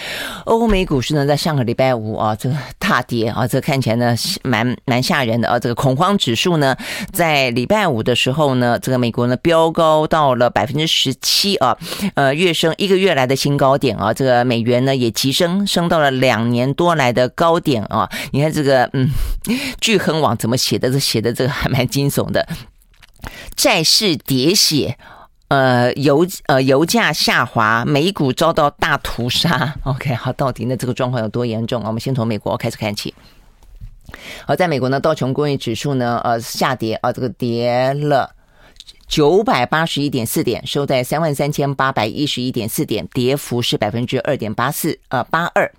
[0.46, 6.76] 欧美股市呢在上个礼拜五啊这个大跌啊，这看起来呢蛮蛮吓人的啊，这个恐慌指数呢
[7.12, 9.24] 在礼拜五的时候呢，这个美国。
[9.24, 11.78] 呢，飙高到了百分之十七啊，
[12.16, 18.10] 呃，跃升一个月来的新高点啊，这个美元呢也急升，升到了两年多来的高点啊。
[18.32, 19.10] 你看这个，嗯，
[19.80, 20.92] 巨亨网怎么写的？
[20.92, 22.46] 这写的这个还蛮惊悚的，
[23.56, 24.98] 债市喋血，
[25.48, 29.76] 呃，油呃油价下滑，美股遭到大屠杀。
[29.84, 31.88] OK，好，到底那这个状况有多严重啊？
[31.88, 33.14] 我们先从美国开始看起。
[34.46, 38.36] 好，在美国呢，道琼工业指数呢，呃，下跌啊，这个跌了。
[39.14, 45.72] 九百八十一点四点，收在三万三千八百一十一点四点，跌幅是百分之二点八四，呃，八二。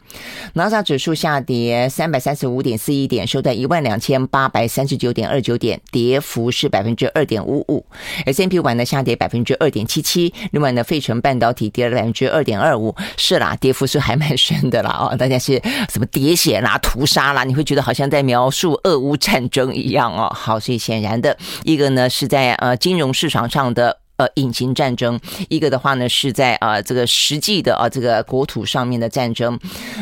[0.53, 7.85] 纳斯达克指数下跌三百三十五点四一点，收在一万两千八百三十九点二九点，跌幅是百分之二点五五。
[8.25, 15.17] S&P 五呢下跌百分之二点七七，另外呢，费城半导体跌了百分之二点二五，是啦，跌幅是还蛮深的啦啊、哦！
[15.17, 15.61] 大家是
[15.93, 20.33] 什么喋血啦、屠杀啦，你会觉得好像在描述俄乌战争一样哦。
[20.33, 23.13] 好，所以显然的一个呢是在呃金融。
[23.24, 29.59] 市市场上的呃隐形战争，一个的话呢是在啊、呃、这个实际的啊这个国土上面的战争，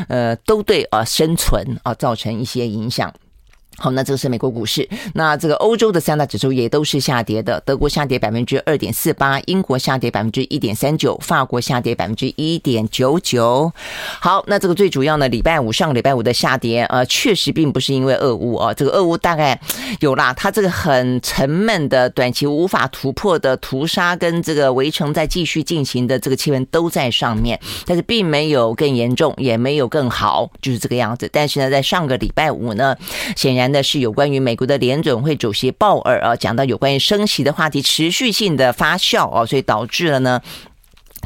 [0.09, 3.15] 呃都对啊生存啊造成一些影响。
[3.83, 4.89] 好，那这个是美国股市。
[5.15, 7.61] 那这个欧洲的三大指数也都是下跌的。
[7.67, 13.73] 德国下跌百分之二点四八，英国下跌百分之一点三九，法国下跌百分之一点九九。
[14.21, 19.61] 好，那这个最主要呢，礼拜五上个礼拜五的下跌，呃，确实并不是因为俄乌啊，这个俄乌大概
[19.99, 31.29] 有啦，它这个很沉闷的、短期无法突破的屠杀跟这个围城在继续进行的这个气氛都在上面，但是并没有更严重，也没有更好，就是这个样子。
[31.33, 32.97] 但是呢，在上个礼拜五呢，
[33.35, 33.72] 显然。
[33.73, 40.41] 那是有关于美国的联准会主席鲍尔啊，讲到有关于升息的话题持续性的发酵啊，所以导致了呢。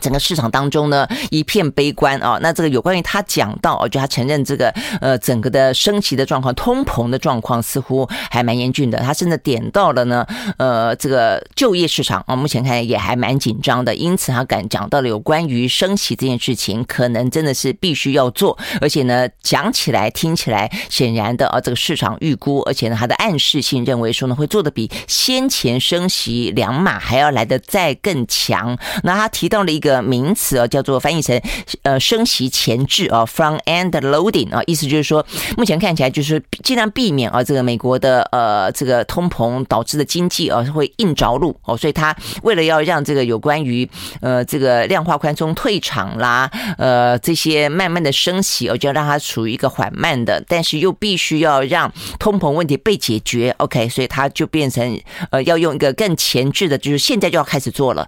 [0.01, 2.39] 整个市场当中呢，一片悲观啊。
[2.43, 8.99] 那这个有关于他讲到啊，就他承认这个呃，整个的升息的状况、通膨的状况似乎还蛮严峻的。
[8.99, 10.27] 他甚至点到了呢，
[10.59, 13.95] 呃，这个就业市场啊，目前看来也还蛮紧张的。
[13.95, 18.59] 因此他敢讲到了有关于升息这件事情，可能真的是必须要做。
[18.81, 28.77] 而且呢，讲起来听起来显然的啊，这个市场预估，而且呢，他的暗示性认为说呢，会做的比先前升息两码还要来的再更强。
[29.03, 29.86] 那他提到了一个。
[29.87, 31.41] 个名词啊，叫做翻译成
[31.83, 35.25] 呃升息前置啊，front end loading 啊，意思就是说，
[35.57, 43.89] 目前看起来就是尽量避免啊，这个美国的呃这个通膨导致的经济啊会硬着陆哦，所以他为了要让这个有关于
[44.21, 58.07] 呃这个量化宽松退场啦，呃这些慢慢的升息，我就要让它处于一个缓慢的，但是又必须要让通膨问题被解决，OK，所以它就变成呃要用一个更前置的，就是现在就要开始做了，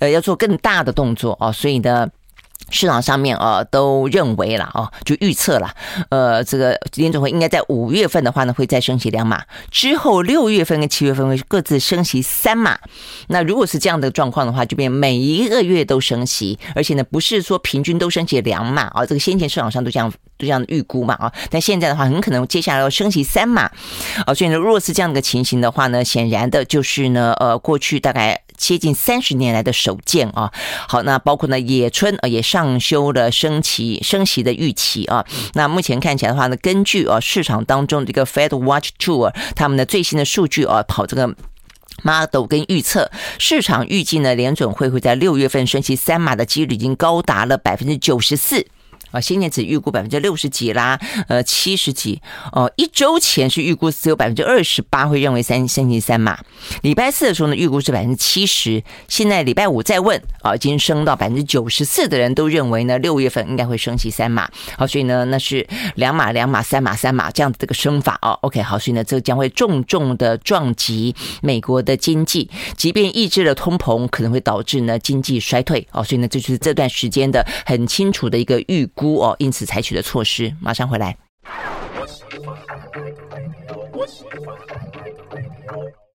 [0.00, 1.19] 呃要做更大的动作。
[1.20, 2.08] 说哦，所以呢。
[2.72, 5.74] 市场上面啊都认为了哦，就预测了，
[6.08, 12.78] 呃，这个联总会应该在五月份的话呢会再升息两码，之后六月份跟七月份会各自升息三码。
[13.26, 20.12] 那如果是这样的状况的话，就变每一个月都升息，而且呢不是说平均都升息两码啊，这个先前市场上都这样
[20.46, 23.70] 这样的预估嘛啊，但现在的话很可能接下来要升息三码
[24.26, 28.42] 啊，所以呢，如果是这样的个情形的话呢，显然的就是呢，呃，过去大概。
[28.60, 30.52] 接近三十年来的首见啊，
[30.86, 35.24] 好，那包括呢，野村啊也上修了升息升息的预期啊。
[35.54, 41.34] 那目前看起来的话呢，根据啊市场当中的一个 Fed Watch Tool 他们的最新的数据啊，跑这个
[42.02, 48.66] model 跟预测，市场预计呢联准会会在六月份升息三码的几率已经高达了百分之九十四。
[49.10, 50.98] 啊，先前只预估百分之六十几啦，
[51.28, 52.20] 呃，七十几
[52.52, 52.70] 哦。
[52.76, 56.38] 一周前是预估只有百分之二十八会认为三升息三码。
[56.82, 58.82] 礼拜四的时候呢，预估是百分之七十。
[59.08, 64.48] 现在礼拜五再问啊，已经升到百分之九十四的人都认为呢，六月份应该会升息三码。
[64.76, 68.38] 好，所以呢，那是两码两码三码三码这样子这个升法哦。
[68.42, 76.04] OK，好，所以呢，这将会重重的撞击美国的经济，即便抑制了通膨，可能会导致呢经济衰退哦。
[76.04, 81.16] 所以呢，这就是这段时间的很清楚的一个预估哦，因此采取的措施，马上回来。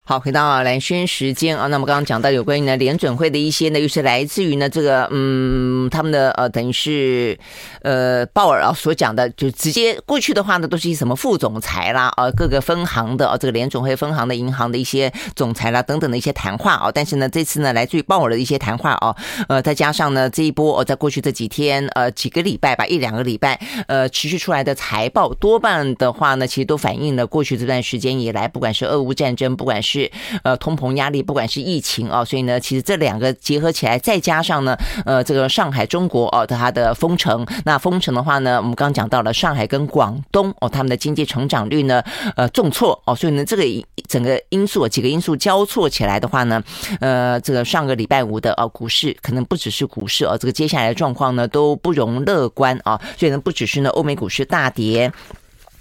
[0.07, 7.35] 好，回到蓝轩时间啊，那么刚刚讲到有关于呢联准会的一些呢，又是来自于呢这个嗯他们的呃等于是
[7.81, 19.15] 呃鲍尔啊所讲的，就直接过去的话呢都是一些什么副总裁啦啊各个分行的啊这个联准会分行的银行的一些总裁啦等等的一些谈话啊，但是呢这次呢来自于鲍尔的一些谈话啊，
[19.49, 30.11] 呃再加上呢这一波哦在过去这几天呃几个礼拜吧一两个礼拜呃持续出来的财报多半的话呢其实都反映了过去这段时间以来不管是俄乌战争不管是是
[30.43, 42.03] 呃通膨压力，不管是疫情啊，所以呢，其实这两个结合起来，再加上呢，呃，这个上海中国哦，它的封城，那封城的话呢，我们刚讲到了上海跟广东哦，他们的经济成长率呢，
[42.35, 43.63] 呃，重挫哦，所以呢，这个
[44.07, 46.61] 整个因素几个因素交错起来的话呢，
[46.99, 55.11] 呃，这个上个礼拜五的哦股市可能不只是股市哦，这个接下来的状况呢都不容乐观啊，所以呢，不只是呢欧美股市大跌。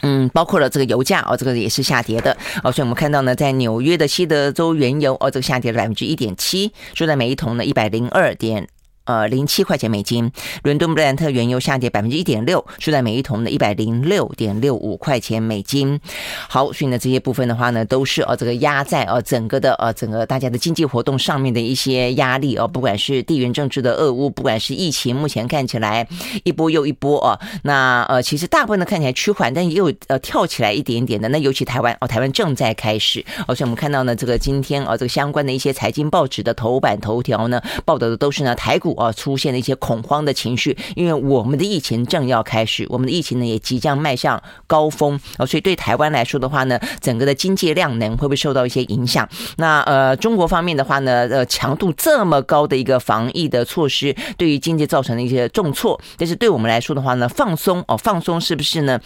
[0.02, 8.68] 嗯，包括了这个油价哦，这个也是下跌的哦，所以我们看到呢，在纽约的西德州原油哦，这个下跌了百分之一点七，收在每一桶呢一百零二点。
[9.04, 10.32] 呃，零七块钱美金，
[10.62, 16.00] 伦敦布兰特原油下跌百分之一点六，收在每一桶的一百零六点六五块钱美金。
[16.48, 26.08] 好，所以呢，这些部分的话呢，都是呃这个压在呃整个的呃整个大家的经济活动上面的一些压力哦，不管是地缘政治的俄乌，不管是疫情，目前看起来
[26.44, 27.38] 一波又一波哦。
[27.62, 31.28] 那呃，其实大部分的看起来趋缓，但也有呃跳起来一点点的。
[31.28, 33.22] 那尤其台湾哦，台湾正在开始。
[33.46, 38.93] 而且我们看到呢，这个今天啊，这个相关的一些财经报纸的头版头条呢，报道的都是呢台股。
[38.96, 49.28] 啊，出现了一些恐慌的情绪，因为我们的疫情正要开始，我们的疫情呢也即将迈向高峰啊，所以对台湾来说的话呢，整个的经济量能会不会受到一些影响？
[49.56, 59.00] 那呃，中国方面的话呢，呃，强度这么高的一个防疫的措施，对于经济造成了一些重挫，但是对我们来说的话呢，放松哦，放松是不是呢？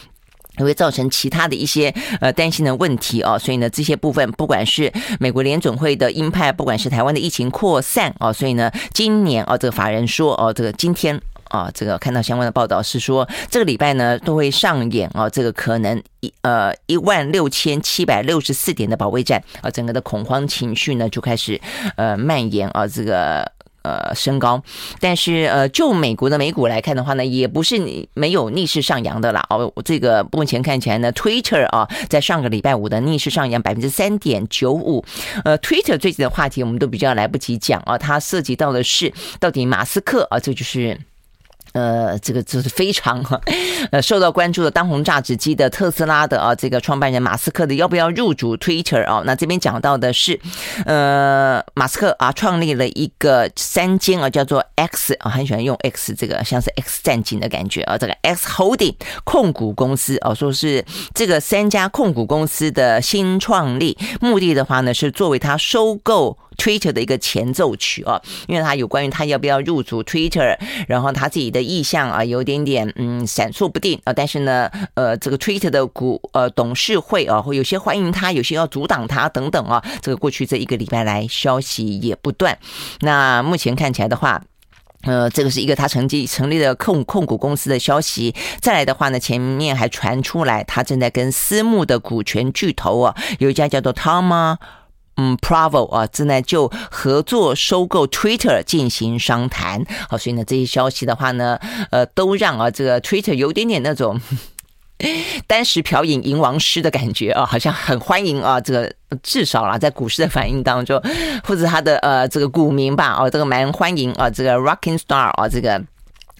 [0.58, 21.60] 也会造成其他的一些呃担心的问题哦，所以呢，这些部分不管是美国联准会的鹰派，不管是台湾的疫情扩散哦，所以呢，今年哦，这个法人说哦，这个今天啊，这个看到相关的报道是说，这个礼拜呢都会上演哦，这个可能一呃一万六千七百六十四点的保卫战啊，整个的恐慌情绪呢就开始
[21.96, 23.50] 呃蔓延啊，这个。
[23.88, 24.62] 呃，升高，
[25.00, 27.80] 但是呃，就美国的美股来看的话呢，也不是
[28.12, 29.42] 没有逆势上扬的啦。
[29.48, 35.02] 哦，这个目前看起来呢，Twitter 啊，在上个礼拜五的逆势上扬百分之三点九五。
[35.44, 39.10] 呃，Twitter 最近的话题我们都比较来不及讲啊，它涉及到的是
[39.40, 40.98] 到底马斯克啊，这就是。
[41.78, 43.24] 呃，这个就是非常
[43.92, 49.22] 呃受到关注的当红炸子鸡的特斯拉的啊，这个创办人马斯克的要不要入主 Twitter 啊？
[49.24, 50.40] 那这边讲到的是，
[50.86, 66.36] 呃，马斯克啊创立了一个三间啊叫做 X 啊，很喜欢用 X 这个像是 X 战警的感觉啊，这个 X Holding 控股公司啊，说是这个三家控股公司的新创立，目的的话呢是作为他收购。
[66.58, 74.12] Twitter 的一个前奏曲啊，因为他有关于他要不要入主 Twitter，然后他自己的意向啊，有点点嗯闪烁不定啊。
[74.12, 79.82] 但是呢，呃，这个 Twitter 的股呃董事会啊，会有些欢迎他，有些要阻挡他等等啊。
[80.02, 82.58] 这个过去这一个礼拜来消息也不断。
[83.00, 84.42] 那目前看起来的话。
[85.02, 88.34] 呃，这个是一个他成绩成立的控控股公司的消息。
[88.60, 94.56] 再来的话呢，前面还传出来，他正在跟私募的股权巨头啊，有一家叫做 Thoma
[95.18, 99.84] 嗯 Bravo 啊，正在就合作收购 Twitter 进行商谈。
[100.08, 101.58] 好，所以呢，这些消息的话呢，
[101.90, 104.18] 呃，都让啊这个 Twitter 有点点那种。
[105.46, 108.92] 单食瓢饮银王师的感觉啊，好像很欢迎啊，这个
[109.22, 111.00] 至少啦，在股市的反应当中，
[111.44, 115.80] 或者他的呃这个股民吧，哦，这个蛮欢迎啊，这个 Rocking Star 啊，这个。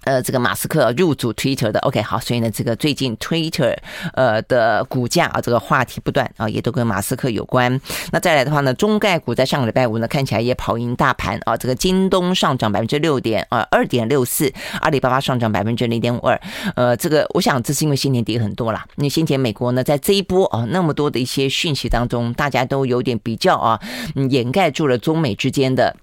[0.09, 3.77] 呃，这个马斯克入主 Twitter 的，OK，好，所以呢，这个最近 Twitter
[4.15, 7.79] 呃的股价啊，这个话题不断啊，也都跟马斯克有关。
[8.11, 14.51] 那再来的话呢，中概股在上个礼拜五呢，看起来也跑赢大盘啊，这个京东上涨百分之六点啊二点六四，
[14.81, 16.41] 阿里巴巴上涨百分之零点五二。
[16.75, 23.79] 呃，这个我想这是因为先前跌很多啦，因为先前美国呢在这一波啊那么多的一些讯息当中，大家都有点比较啊，
[24.31, 25.95] 掩盖住了中美之间的。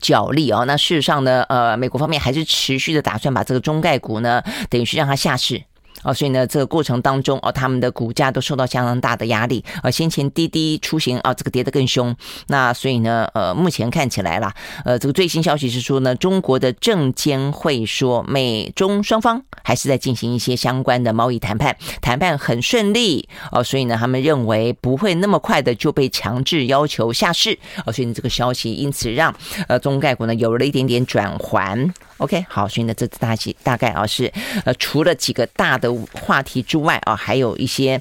[0.00, 5.62] 角力啊，那事实上呢，呃，美国方面还是持续的打算把这个中概股呢，等于是让它下市。
[6.04, 9.64] 哦，所以呢，这个过程当中哦，他们的股价都受到相当大的压力。
[9.82, 12.14] 呃，先前滴滴出行啊，这个跌得更凶。
[12.46, 23.28] 那所以呢，呃，目前看起来啦，呃，这个最新消息是说呢，中国的证监会说，美中双方还是在进行一些相关的贸易谈判，谈判很顺利。
[23.50, 27.58] 哦，所以呢，他们认为不会那么快的就被强制要求下市。
[27.84, 29.34] 哦，所以呢，这个消息因此让
[29.66, 31.90] 呃中概股呢有了一点点转圜。
[32.18, 34.32] OK，好，所以呢，这次大概大概啊是
[34.64, 38.00] 呃除了几个大的话题之外啊，还有一些。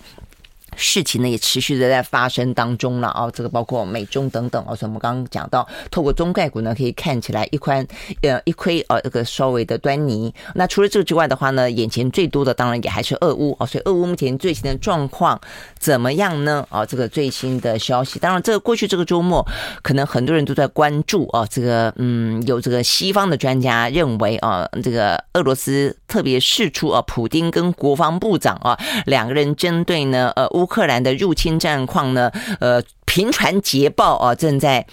[0.78, 7.86] 事情呢也持续的在发生当中了啊，这个包括美中等等啊，所以我们刚刚讲到，透过中概股呢可以看起来一宽
[8.22, 10.32] 呃一窥啊这个稍微的端倪。
[10.54, 15.42] 那除了这个之外的话呢，眼前最多的当然也还是俄乌啊，所以俄乌目前最新的状况
[15.80, 16.64] 怎么样呢？
[16.70, 19.44] 啊，这个最新的消息，当然这个过去这个周末
[19.82, 30.67] 可能很多人都在关注啊，这个嗯有这个西方的专家认为啊，这个俄罗斯特别释出啊，普丁跟国防部长啊两个人针对呢呃乌。
[30.68, 32.30] 乌克兰的入侵战况呢？
[32.60, 34.86] 呃，频传捷报啊，正在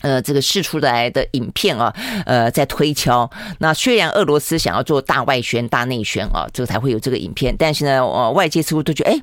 [0.00, 1.94] 呃这个释出来的影片啊，
[2.26, 3.30] 呃，在推敲。
[3.58, 9.22] 那虽然俄罗斯想要做大外宣、大内宣啊，这个才会有这个影片，但是呢，呃，外界似乎都觉得，哎，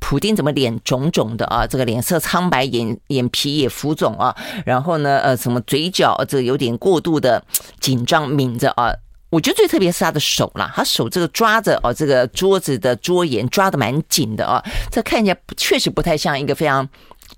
[0.00, 1.66] 普丁怎么脸肿肿的啊？
[1.66, 7.42] 这个脸色苍白，眼眼皮也浮肿啊，然后呢，呃，什么嘴角这个有点过度的
[7.80, 8.92] 紧张抿着啊。
[9.32, 16.86] 我觉得最特别是他的手啦，他手这个抓着哦，这个桌子的桌沿抓得蛮紧的啊，这看起来确实不太像一个非常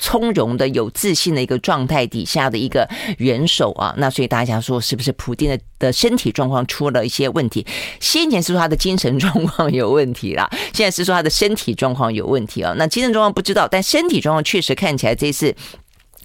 [0.01, 2.89] 从容的、有自信的一个状态底下的一个
[3.19, 3.95] 元首啊。
[3.97, 7.65] 那所以大家说，是不是普丁的的身体状况出了一些问题？
[8.01, 12.75] 先前是说他的精神状况有问题啦， 现在是说他的身体状况有问题啊。
[12.77, 15.55] 那精神状况不知道，但身体状况确实看起来这次。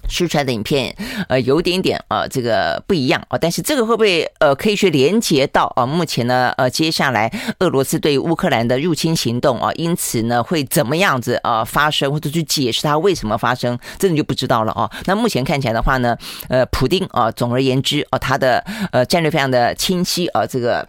[0.08, 0.94] 输出来的影片，
[1.28, 3.38] 呃，有点点呃，这个不一样啊。
[3.38, 5.86] 但是这个会不会呃，可以去连接到啊？
[5.86, 7.30] 目前呢，呃，接下来
[7.60, 14.90] 俄罗斯对乌克兰的入侵行动啊，因此呢，会怎么样子啊发生，或者去解释它为什么发生，这你就不知道了啊。
[15.06, 16.16] 那目前看起来的话呢，
[16.48, 20.46] 呃，普丁啊，总而言之啊，他的呃战略非常的清晰啊。
[20.46, 20.86] 这个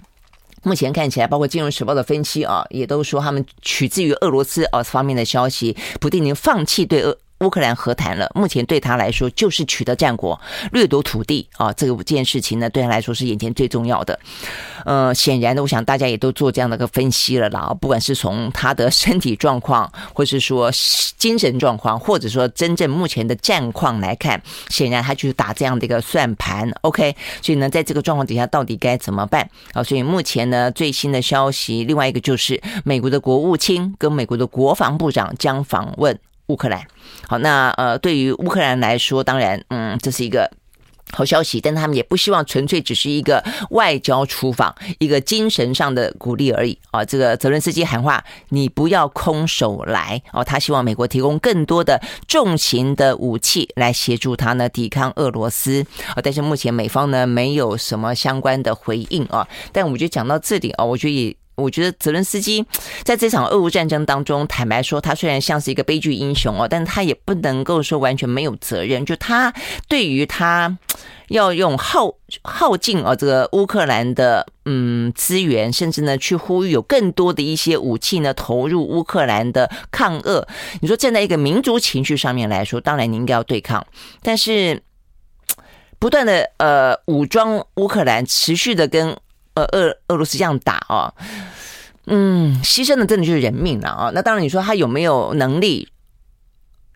[0.64, 7.18] 目前看起来，包括《金融时报》的分析啊，也都说他们取自于俄罗斯啊方面的消息，普丁已经放弃对俄。
[7.41, 10.39] 乌克兰和谈了，目前对他来说就是取得战果、
[10.71, 14.17] 掠夺土地啊，这个五件事情呢，对他来说是眼前最重要的。
[14.85, 17.75] 呃，显然的，我想大家也都做这样的一个分析了啦。
[17.81, 20.71] 不管是从他的身体状况，或是说
[21.17, 26.71] 精神状况，或者说真正目前的战况来看，显然他就是打这样的一个算盘。
[26.81, 29.83] OK，所以呢，在这个状况底下，到底该怎么办啊？
[29.83, 36.17] 所以目前呢，最新的消息，另外一个就是美国的国务卿跟美国的国防部长将访问。
[36.52, 36.86] 乌克兰，
[37.30, 40.52] 好，那呃，对于乌克兰来说，当然，嗯，这是一个
[41.14, 47.06] 好消息，但他们也不希望纯粹只是一个外交出访，一个精神上的鼓励而已啊。
[47.06, 56.20] 这个泽伦斯基喊话，你不要空手来哦，他希望美国提供更多的重型的武器来协助他呢抵抗俄罗斯啊。
[56.22, 59.47] 但是目前美方呢没有什么相关的回应啊。
[59.72, 61.40] 但我觉得讲到这里啊，我觉得也。
[61.56, 62.66] 我觉得泽伦斯基
[63.04, 69.06] 在这场俄乌战争当中，坦白说，他虽然像是一个悲剧英雄哦，但他也不能够说完全没有责任。
[69.06, 69.54] 就他
[69.88, 70.78] 对于他
[71.30, 80.45] 要用耗耗尽啊这个乌克兰的嗯资源，甚至呢去呼吁有更多的一些武器呢投入乌克兰的抗俄。
[80.82, 83.86] 你说站在一个民族情绪上面来说，当然你应该要对抗，
[84.24, 84.82] 但是
[85.99, 89.16] 不断的呃武装乌克兰，持续的跟
[89.54, 91.14] 呃俄俄罗斯这样打啊，
[92.08, 94.12] 嗯，牺牲的真的就是人命了啊。
[94.14, 95.88] 那当然，你说他有没有能力？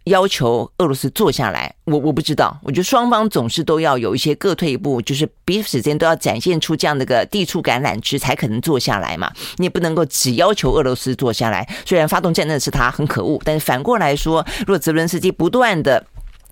[0.05, 2.59] 要求俄罗斯坐下来，我我不知道。
[2.61, 9.31] 我觉得双方总是都要有一些各退一步，就是彼此之间都要展现出这样的个递出橄榄枝，才可能坐下来嘛。
[9.55, 11.67] 你也不能够只要求俄罗斯坐下来。
[11.87, 16.05] 虽然发动战争的是他很可恶，但是反过来说，如果泽伦斯基不断的，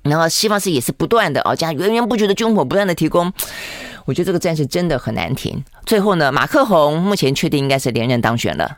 [0.04, 3.32] 然后西方是也是不断的哦，这样源源不绝的军火不断的提供，
[4.06, 5.64] 我觉得这个战事真的很难停。
[5.86, 8.72] 最后呢，马克宏目前确定应该是连任当选了。